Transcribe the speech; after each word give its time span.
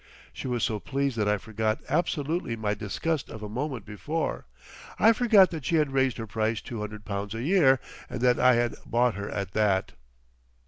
She 0.33 0.47
was 0.47 0.63
so 0.63 0.79
pleased 0.79 1.15
that 1.17 1.27
I 1.29 1.37
forgot 1.37 1.77
absolutely 1.87 2.55
my 2.55 2.73
disgust 2.73 3.29
of 3.29 3.43
a 3.43 3.47
moment 3.49 3.85
before. 3.85 4.47
I 4.97 5.13
forgot 5.13 5.51
that 5.51 5.63
she 5.65 5.75
had 5.75 5.93
raised 5.93 6.17
her 6.17 6.25
price 6.25 6.59
two 6.59 6.79
hundred 6.79 7.05
pounds 7.05 7.35
a 7.35 7.43
year 7.43 7.79
and 8.09 8.19
that 8.21 8.39
I 8.39 8.55
had 8.55 8.73
bought 8.83 9.13
her 9.13 9.29
at 9.29 9.51
that. 9.51 9.91